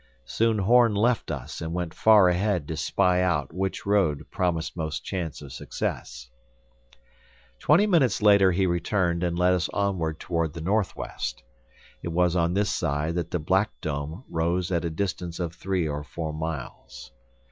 Soon 0.25 0.57
Horn 0.57 0.95
left 0.95 1.29
us 1.29 1.61
and 1.61 1.73
went 1.75 1.93
far 1.93 2.27
ahead 2.27 2.67
to 2.69 2.75
spy 2.75 3.21
out 3.21 3.53
which 3.53 3.85
road 3.85 4.25
promised 4.31 4.75
most 4.75 5.03
chance 5.05 5.43
of 5.43 5.53
success. 5.53 6.27
Twenty 7.59 7.85
minutes 7.85 8.19
later 8.19 8.51
he 8.51 8.65
returned 8.65 9.21
and 9.23 9.37
led 9.37 9.53
us 9.53 9.69
onward 9.69 10.19
toward 10.19 10.53
the 10.53 10.61
northwest. 10.61 11.43
It 12.01 12.07
was 12.09 12.35
on 12.35 12.55
this 12.55 12.71
side 12.73 13.13
that 13.13 13.29
the 13.29 13.37
Black 13.37 13.69
Dome 13.79 14.23
rose 14.27 14.71
at 14.71 14.85
a 14.85 14.89
distance 14.89 15.39
of 15.39 15.53
three 15.53 15.87
or 15.87 16.03
four 16.03 16.33
miles. 16.33 17.11